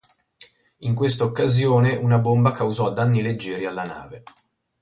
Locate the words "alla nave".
3.67-4.23